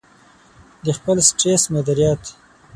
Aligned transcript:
-د 0.83 0.87
خپل 0.97 1.17
سټرس 1.27 1.63
مدیریت 1.73 2.23